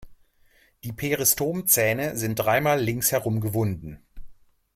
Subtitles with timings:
[0.83, 4.01] Die Peristomzähne sind dreimal linksherum gewunden.